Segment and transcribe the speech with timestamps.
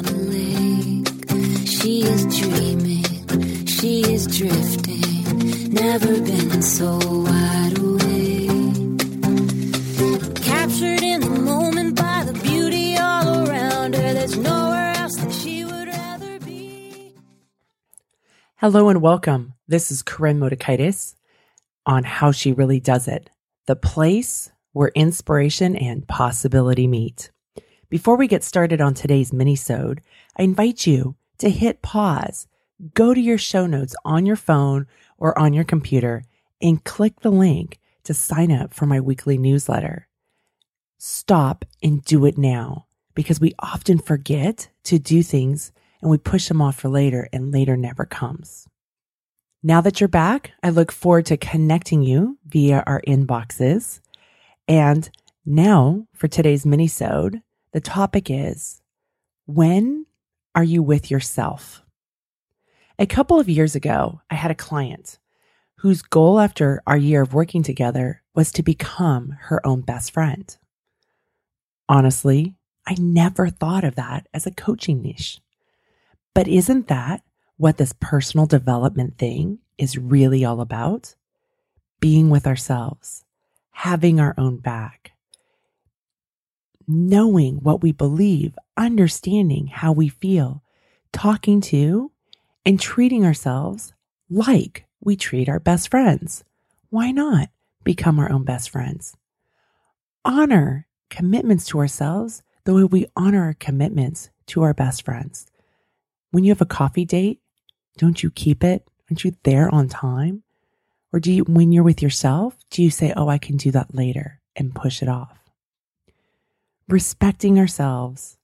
[0.00, 1.08] on a lake.
[1.66, 8.48] She is dreaming, she is drifting, never been so wide awake.
[10.42, 15.64] Captured in the moment by the beauty all around her, there's nowhere else that she
[15.64, 17.14] would rather be.
[18.56, 19.54] Hello and welcome.
[19.68, 21.14] This is Corinne Motekaitis
[21.84, 23.28] on How She Really Does It,
[23.66, 27.30] the place where inspiration and possibility meet.
[27.90, 30.00] Before we get started on today's mini-sode,
[30.36, 32.46] I invite you to hit pause,
[32.94, 34.86] go to your show notes on your phone
[35.18, 36.22] or on your computer,
[36.62, 40.06] and click the link to sign up for my weekly newsletter.
[40.98, 46.46] Stop and do it now because we often forget to do things and we push
[46.46, 48.68] them off for later, and later never comes.
[49.64, 54.00] Now that you're back, I look forward to connecting you via our inboxes.
[54.68, 55.10] And
[55.44, 57.42] now for today's mini-sode,
[57.72, 58.82] the topic is
[59.46, 60.06] when
[60.54, 61.84] are you with yourself?
[62.98, 65.18] A couple of years ago, I had a client
[65.76, 70.56] whose goal after our year of working together was to become her own best friend.
[71.88, 72.54] Honestly,
[72.86, 75.40] I never thought of that as a coaching niche.
[76.34, 77.22] But isn't that
[77.56, 81.14] what this personal development thing is really all about?
[82.00, 83.24] Being with ourselves,
[83.70, 85.09] having our own back,
[86.90, 90.62] knowing what we believe, understanding how we feel,
[91.12, 92.10] talking to
[92.66, 93.94] and treating ourselves
[94.28, 96.44] like we treat our best friends.
[96.90, 97.48] Why not
[97.84, 99.16] become our own best friends?
[100.24, 105.46] Honor commitments to ourselves the way we honor our commitments to our best friends.
[106.32, 107.40] When you have a coffee date,
[107.98, 108.86] don't you keep it?
[109.08, 110.42] Aren't you there on time?
[111.12, 113.94] Or do you, when you're with yourself, do you say, oh, I can do that
[113.94, 115.39] later and push it off?
[116.90, 118.36] Respecting ourselves.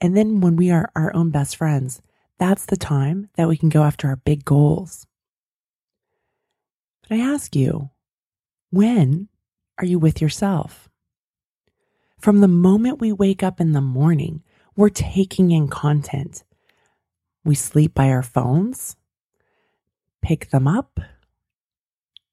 [0.00, 2.02] And then when we are our own best friends,
[2.36, 5.06] that's the time that we can go after our big goals.
[7.02, 7.90] But I ask you,
[8.70, 9.28] when
[9.78, 10.88] are you with yourself?
[12.18, 14.42] From the moment we wake up in the morning,
[14.74, 16.42] we're taking in content.
[17.44, 18.96] We sleep by our phones,
[20.22, 20.98] pick them up,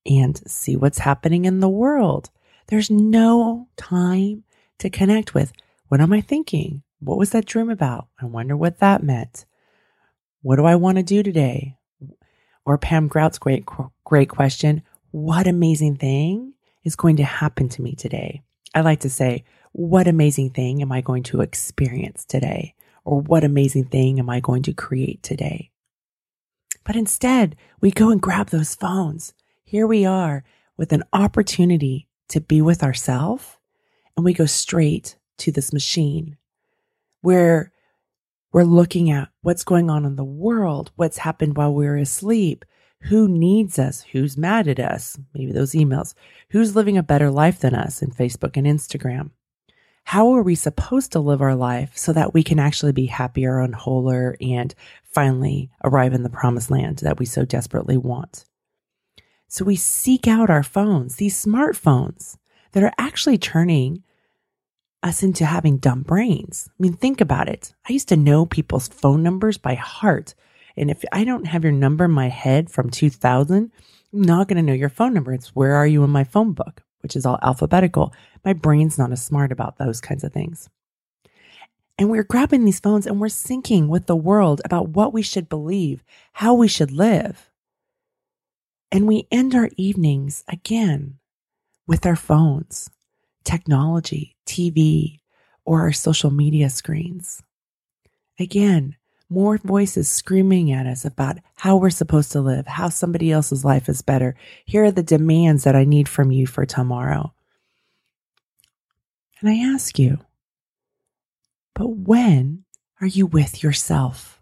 [0.03, 2.31] and see what's happening in the world.
[2.67, 4.45] There's no time
[4.79, 5.53] to connect with
[5.87, 6.83] what am I thinking?
[6.99, 8.07] What was that dream about?
[8.21, 9.45] I wonder what that meant.
[10.41, 11.77] What do I want to do today?
[12.65, 13.65] Or Pam Grout's great,
[14.03, 14.83] great question.
[15.11, 16.53] What amazing thing
[16.83, 18.43] is going to happen to me today?
[18.75, 22.75] I like to say, what amazing thing am I going to experience today?
[23.03, 25.71] Or what amazing thing am I going to create today?
[26.83, 29.33] But instead, we go and grab those phones.
[29.63, 30.43] Here we are
[30.77, 33.57] with an opportunity to be with ourselves,
[34.15, 36.37] and we go straight to this machine
[37.21, 37.71] where
[38.51, 42.65] we're looking at what's going on in the world, what's happened while we are asleep,
[43.01, 46.13] who needs us, who's mad at us, maybe those emails,
[46.49, 49.31] who's living a better life than us in Facebook and Instagram.
[50.05, 53.59] How are we supposed to live our life so that we can actually be happier
[53.59, 58.45] and wholer and finally arrive in the promised land that we so desperately want?
[59.47, 62.37] So we seek out our phones, these smartphones
[62.71, 64.03] that are actually turning
[65.01, 66.69] us into having dumb brains.
[66.69, 67.73] I mean, think about it.
[67.87, 70.35] I used to know people's phone numbers by heart.
[70.75, 73.71] And if I don't have your number in my head from 2000,
[74.13, 75.33] I'm not going to know your phone number.
[75.33, 78.13] It's where are you in my phone book, which is all alphabetical.
[78.43, 80.69] My brain's not as smart about those kinds of things.
[81.97, 85.49] And we're grabbing these phones and we're syncing with the world about what we should
[85.49, 86.03] believe,
[86.33, 87.49] how we should live.
[88.91, 91.18] And we end our evenings again
[91.89, 92.87] with our phones,
[93.43, 95.21] technology, TV,
[95.65, 97.41] or our social media screens.
[98.39, 98.95] Again,
[99.27, 103.89] more voices screaming at us about how we're supposed to live, how somebody else's life
[103.89, 104.35] is better.
[104.65, 107.33] Here are the demands that I need from you for tomorrow.
[109.41, 110.19] And I ask you,
[111.73, 112.65] but when
[113.01, 114.39] are you with yourself?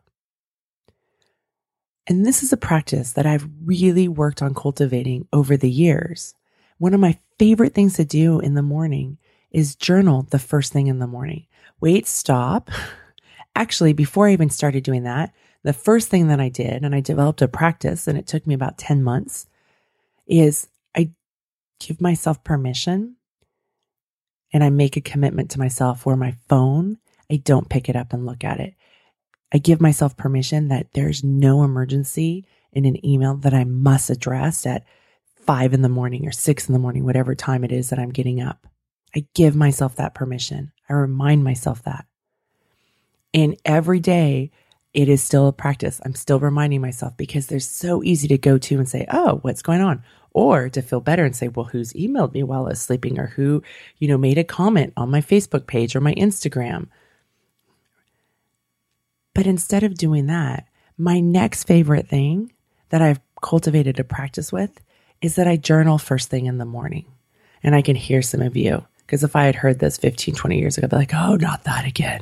[2.07, 6.33] And this is a practice that I've really worked on cultivating over the years.
[6.77, 9.18] One of my favorite things to do in the morning
[9.51, 11.47] is journal the first thing in the morning.
[11.79, 12.69] Wait, stop.
[13.56, 15.33] Actually, before I even started doing that,
[15.63, 18.53] the first thing that I did, and I developed a practice, and it took me
[18.53, 19.47] about 10 months,
[20.27, 21.12] is I
[21.79, 23.15] give myself permission
[24.53, 26.97] and I make a commitment to myself where my phone,
[27.31, 28.75] I don't pick it up and look at it.
[29.53, 34.65] I give myself permission that there's no emergency in an email that I must address
[34.65, 34.83] at
[35.47, 38.11] five in the morning or six in the morning, whatever time it is that I'm
[38.11, 38.67] getting up.
[39.15, 40.71] I give myself that permission.
[40.89, 42.05] I remind myself that.
[43.33, 44.51] And every day
[44.94, 46.01] it is still a practice.
[46.03, 49.61] I'm still reminding myself because they're so easy to go to and say, Oh, what's
[49.61, 50.03] going on?
[50.31, 53.27] Or to feel better and say, well, who's emailed me while I was sleeping or
[53.27, 53.63] who,
[53.97, 56.89] you know, made a comment on my Facebook page or my Instagram.
[59.33, 62.53] But instead of doing that, my next favorite thing
[62.89, 64.79] that I've cultivated a practice with
[65.21, 67.05] is that I journal first thing in the morning.
[67.63, 70.59] And I can hear some of you because if I had heard this 15, 20
[70.59, 72.21] years ago, I'd be like, oh, not that again.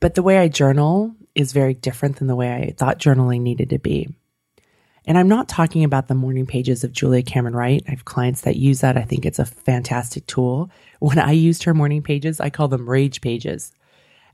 [0.00, 3.70] But the way I journal is very different than the way I thought journaling needed
[3.70, 4.08] to be.
[5.06, 7.82] And I'm not talking about the morning pages of Julia Cameron Wright.
[7.86, 8.96] I have clients that use that.
[8.96, 10.70] I think it's a fantastic tool.
[11.00, 13.72] When I used her morning pages, I call them rage pages.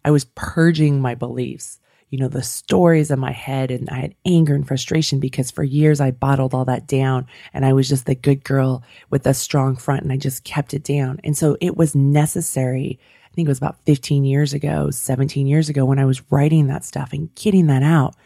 [0.05, 1.81] I was purging my beliefs,
[2.11, 5.63] you know, the stories in my head, and I had anger and frustration because for
[5.63, 9.35] years I bottled all that down and I was just the good girl with a
[9.35, 11.21] strong front and I just kept it down.
[11.23, 12.99] And so it was necessary.
[13.25, 16.67] I think it was about 15 years ago, 17 years ago when I was writing
[16.67, 18.17] that stuff and getting that out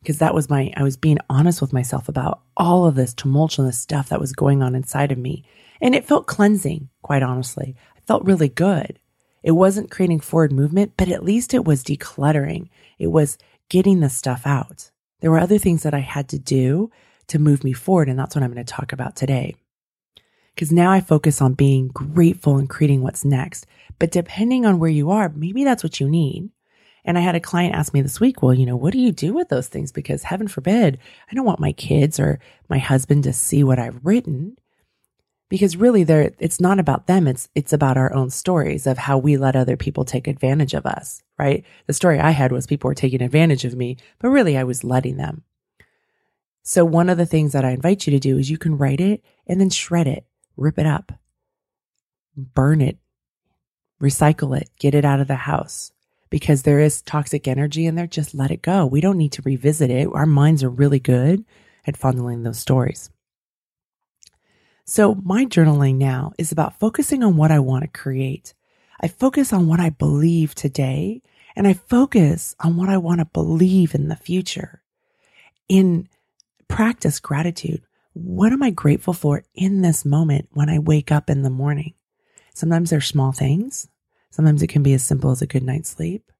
[0.00, 3.78] because that was my, I was being honest with myself about all of this tumultuous
[3.78, 5.44] stuff that was going on inside of me.
[5.80, 7.76] And it felt cleansing, quite honestly.
[7.96, 8.98] I felt really good.
[9.42, 12.68] It wasn't creating forward movement, but at least it was decluttering.
[12.98, 14.90] It was getting the stuff out.
[15.20, 16.90] There were other things that I had to do
[17.28, 18.08] to move me forward.
[18.08, 19.56] And that's what I'm going to talk about today.
[20.54, 23.66] Because now I focus on being grateful and creating what's next.
[23.98, 26.50] But depending on where you are, maybe that's what you need.
[27.04, 29.12] And I had a client ask me this week, well, you know, what do you
[29.12, 29.92] do with those things?
[29.92, 30.98] Because heaven forbid,
[31.30, 34.58] I don't want my kids or my husband to see what I've written.
[35.48, 39.16] Because really there it's not about them, it's it's about our own stories of how
[39.16, 41.64] we let other people take advantage of us, right?
[41.86, 44.84] The story I had was people were taking advantage of me, but really I was
[44.84, 45.42] letting them.
[46.62, 49.00] So one of the things that I invite you to do is you can write
[49.00, 51.12] it and then shred it, rip it up,
[52.36, 52.98] burn it,
[54.02, 55.92] recycle it, get it out of the house
[56.30, 58.06] because there is toxic energy in there.
[58.06, 58.86] Just let it go.
[58.86, 60.08] We don't need to revisit it.
[60.12, 61.44] Our minds are really good
[61.86, 63.10] at fondling those stories.
[64.88, 68.54] So my journaling now is about focusing on what I want to create.
[68.98, 71.20] I focus on what I believe today
[71.54, 74.82] and I focus on what I want to believe in the future.
[75.68, 76.08] In
[76.68, 77.82] practice gratitude,
[78.14, 81.92] what am I grateful for in this moment when I wake up in the morning?
[82.54, 83.88] Sometimes they're small things.
[84.30, 86.32] Sometimes it can be as simple as a good night's sleep.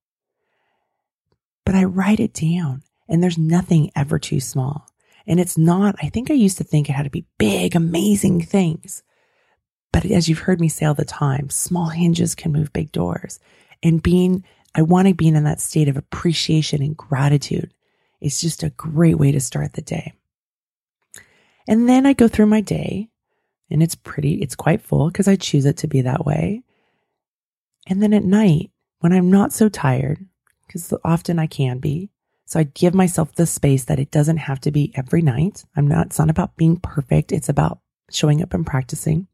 [1.66, 4.87] But I write it down and there's nothing ever too small.
[5.28, 8.40] And it's not, I think I used to think it had to be big, amazing
[8.40, 9.02] things.
[9.92, 13.38] But as you've heard me say all the time, small hinges can move big doors.
[13.82, 14.42] And being,
[14.74, 17.72] I want to be in that state of appreciation and gratitude.
[18.20, 20.14] It's just a great way to start the day.
[21.68, 23.10] And then I go through my day
[23.70, 26.62] and it's pretty, it's quite full because I choose it to be that way.
[27.86, 28.70] And then at night,
[29.00, 30.26] when I'm not so tired,
[30.66, 32.10] because often I can be,
[32.48, 35.66] so I give myself the space that it doesn't have to be every night.
[35.76, 37.30] I'm not, it's not about being perfect.
[37.30, 37.80] It's about
[38.10, 39.26] showing up and practicing.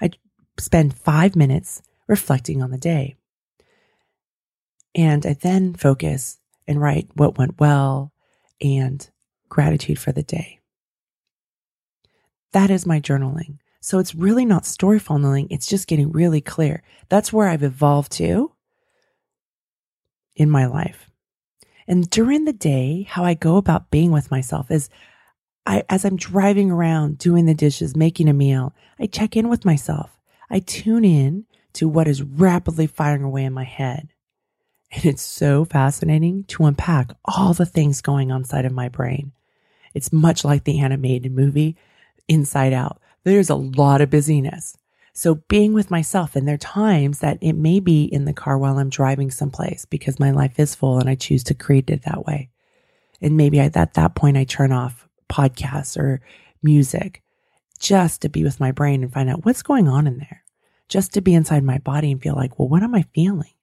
[0.00, 0.12] I
[0.58, 3.16] spend five minutes reflecting on the day.
[4.94, 8.14] And I then focus and write what went well
[8.62, 9.06] and
[9.50, 10.58] gratitude for the day.
[12.52, 13.58] That is my journaling.
[13.82, 15.48] So it's really not story funneling.
[15.50, 16.82] It's just getting really clear.
[17.10, 18.52] That's where I've evolved to
[20.34, 21.07] in my life.
[21.88, 24.88] And during the day, how I go about being with myself is
[25.66, 29.64] I, as I'm driving around, doing the dishes, making a meal, I check in with
[29.64, 30.20] myself.
[30.48, 34.08] I tune in to what is rapidly firing away in my head.
[34.90, 39.32] And it's so fascinating to unpack all the things going on inside of my brain.
[39.92, 41.76] It's much like the animated movie
[42.28, 44.76] Inside Out there's a lot of busyness.
[45.18, 48.56] So being with myself, and there are times that it may be in the car
[48.56, 52.02] while I'm driving someplace because my life is full and I choose to create it
[52.04, 52.50] that way.
[53.20, 56.20] And maybe at that point, I turn off podcasts or
[56.62, 57.24] music
[57.80, 60.44] just to be with my brain and find out what's going on in there,
[60.88, 63.54] just to be inside my body and feel like, well, what am I feeling?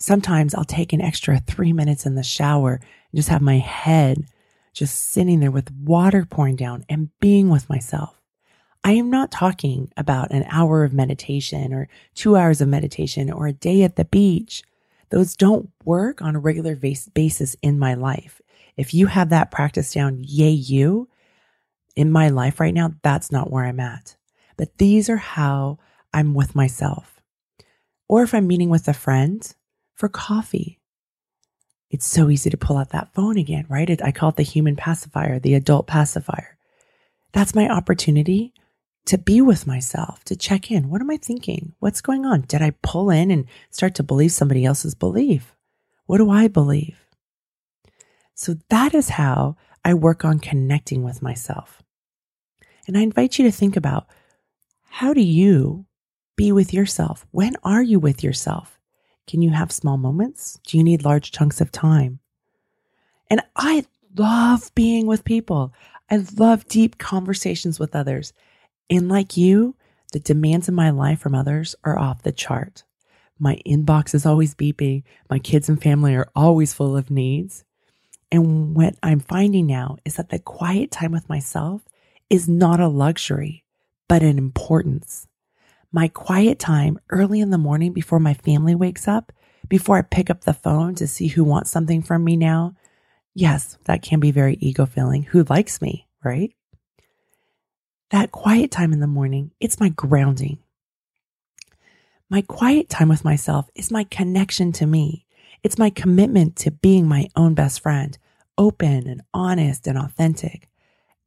[0.00, 4.26] Sometimes I'll take an extra three minutes in the shower and just have my head
[4.72, 8.20] just sitting there with water pouring down and being with myself.
[8.86, 13.46] I am not talking about an hour of meditation or two hours of meditation or
[13.46, 14.62] a day at the beach.
[15.08, 18.42] Those don't work on a regular basis in my life.
[18.76, 21.08] If you have that practice down, yay, you.
[21.96, 24.16] In my life right now, that's not where I'm at.
[24.58, 25.78] But these are how
[26.12, 27.22] I'm with myself.
[28.06, 29.50] Or if I'm meeting with a friend
[29.94, 30.78] for coffee,
[31.88, 34.02] it's so easy to pull out that phone again, right?
[34.02, 36.58] I call it the human pacifier, the adult pacifier.
[37.32, 38.52] That's my opportunity
[39.06, 40.88] to be with myself, to check in.
[40.88, 41.74] What am I thinking?
[41.78, 42.42] What's going on?
[42.42, 45.54] Did I pull in and start to believe somebody else's belief?
[46.06, 46.98] What do I believe?
[48.34, 51.82] So that is how I work on connecting with myself.
[52.86, 54.06] And I invite you to think about
[54.88, 55.86] how do you
[56.36, 57.26] be with yourself?
[57.30, 58.78] When are you with yourself?
[59.26, 60.58] Can you have small moments?
[60.66, 62.18] Do you need large chunks of time?
[63.30, 65.72] And I love being with people.
[66.10, 68.32] I love deep conversations with others.
[68.90, 69.76] And like you,
[70.12, 72.84] the demands in my life from others are off the chart.
[73.38, 75.02] My inbox is always beeping.
[75.28, 77.64] My kids and family are always full of needs.
[78.30, 81.82] And what I'm finding now is that the quiet time with myself
[82.30, 83.64] is not a luxury,
[84.08, 85.26] but an importance.
[85.92, 89.32] My quiet time early in the morning before my family wakes up,
[89.68, 92.74] before I pick up the phone to see who wants something from me now.
[93.34, 95.24] Yes, that can be very ego filling.
[95.24, 96.52] Who likes me, right?
[98.10, 100.58] That quiet time in the morning, it's my grounding.
[102.28, 105.26] My quiet time with myself is my connection to me.
[105.62, 108.16] It's my commitment to being my own best friend,
[108.58, 110.68] open and honest and authentic.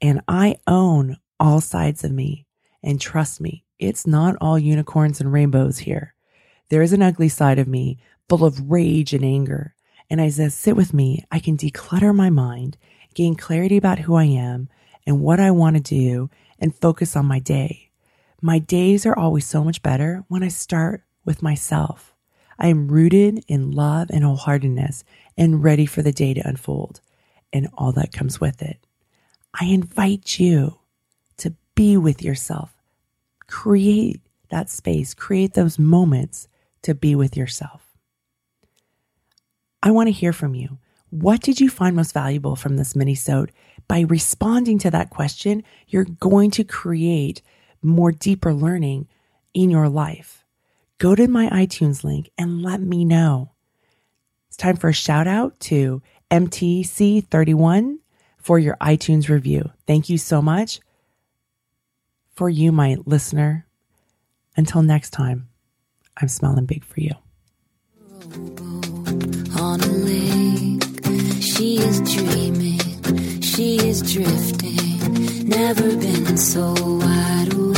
[0.01, 2.45] And I own all sides of me.
[2.83, 6.13] And trust me, it's not all unicorns and rainbows here.
[6.69, 7.97] There is an ugly side of me
[8.29, 9.73] full of rage and anger.
[10.09, 12.77] And as I sit with me, I can declutter my mind,
[13.13, 14.69] gain clarity about who I am
[15.05, 17.89] and what I want to do, and focus on my day.
[18.41, 22.13] My days are always so much better when I start with myself.
[22.59, 25.03] I am rooted in love and wholeheartedness
[25.37, 27.01] and ready for the day to unfold
[27.53, 28.79] and all that comes with it.
[29.59, 30.79] I invite you
[31.37, 32.73] to be with yourself.
[33.47, 36.47] Create that space, create those moments
[36.83, 37.95] to be with yourself.
[39.81, 40.79] I want to hear from you.
[41.09, 43.51] What did you find most valuable from this mini sode?
[43.87, 47.41] By responding to that question, you're going to create
[47.81, 49.07] more deeper learning
[49.53, 50.43] in your life.
[50.97, 53.51] Go to my iTunes link and let me know.
[54.47, 56.01] It's time for a shout out to
[56.31, 57.97] MTC31
[58.37, 59.71] for your iTunes review.
[59.85, 60.79] Thank you so much
[62.33, 63.65] for you, my listener.
[64.55, 65.49] Until next time,
[66.19, 67.11] I'm smiling big for you.
[69.59, 70.83] On a lake,
[71.41, 72.66] she is dreaming,
[73.57, 75.49] she is drifting.
[75.49, 77.76] Never been so wide awake.